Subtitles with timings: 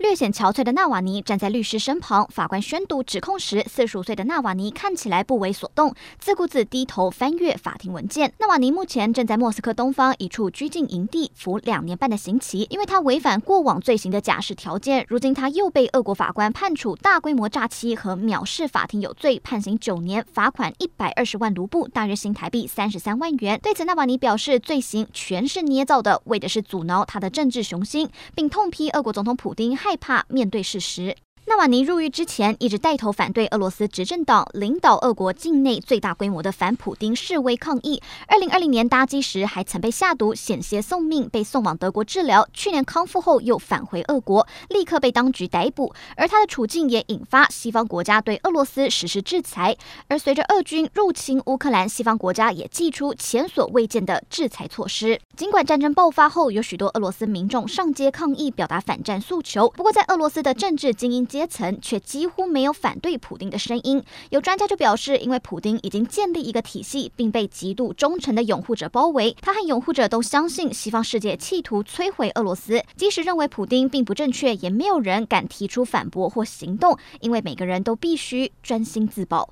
[0.00, 8.32] 略显憔悴的纳瓦尼站在律师身旁，法官宣读指控时，四十五岁的纳瓦尼看起来不为所动，自顾自低头翻阅法庭文件。
[8.38, 23.60] 纳瓦尼目前正在莫斯科东方一处拘禁营地服两年半的刑期，因为他违反过往罪行的假释条件，如今他又被俄国法官判处大规模诈欺和藐视法庭有罪，判刑九年，罚款一百二十万卢布，大约新台币三十三万元。
[23.62, 31.16] 对此，纳瓦尼表示，罪行全是捏造的，为的是阻挠他的政治雄心，并痛批俄国总统普丁害害怕面对事实。
[31.50, 38.00] 纳瓦尼入狱之前，一直带头反对俄罗斯执政党，领导俄国境内最大规模的反普丁示威抗议。
[38.28, 42.46] 二零二零年搭机时，还曾被下毒，险些送命，被送往德国治疗。
[42.52, 45.92] 去年康复后，又返回俄国，立刻被当局逮捕。
[46.16, 49.76] 而他的处境也引发西方国家对俄罗斯实施制裁。
[50.06, 55.20] 而随着俄军入侵乌克兰，西方国家也祭出前所未见的制裁措施。
[55.36, 59.68] 尽管战争爆发后，有许多俄罗斯民众上街抗议，表达反战诉求。
[59.70, 64.02] 不过，在俄罗斯的政治精英阶层却几乎没有反对普丁的声音。
[64.28, 72.84] 有专家就表示，因为普丁已经建立一个体系，并被极度忠诚的拥护者包围，他和拥护者都相信西方世界企图摧毁俄罗斯。
[72.94, 79.48] 即使认为普丁并不正确，也没有人敢提出反驳或行动，因为每个人都必须专心自保。